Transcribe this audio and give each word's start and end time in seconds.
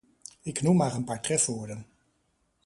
Ik 0.41 0.61
noem 0.61 0.77
maar 0.77 0.95
een 0.95 1.03
paar 1.03 1.21
trefwoorden. 1.21 1.87